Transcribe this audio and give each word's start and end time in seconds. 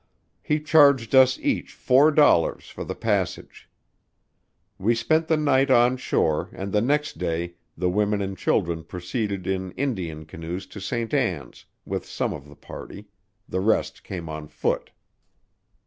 He 0.41 0.59
charged 0.59 1.13
us 1.13 1.37
each 1.37 1.73
four 1.75 2.09
dollars 2.09 2.67
for 2.69 2.83
the 2.83 2.95
passage. 2.95 3.69
We 4.79 4.95
spent 4.95 5.27
the 5.27 5.37
night 5.37 5.69
on 5.69 5.95
shore 5.97 6.49
and 6.53 6.71
the 6.73 6.81
next 6.81 7.19
day 7.19 7.53
the 7.77 7.87
women 7.87 8.19
and 8.19 8.35
children 8.35 8.83
proceeded 8.83 9.45
in 9.45 9.69
Indian 9.73 10.25
canoes 10.25 10.65
to 10.73 10.81
St. 10.81 11.13
Ann's 11.13 11.65
with 11.85 12.07
some 12.07 12.33
of 12.33 12.49
the 12.49 12.55
party; 12.55 13.09
the 13.47 13.59
rest 13.61 14.03
came 14.03 14.27
on 14.27 14.47
foot. 14.47 14.89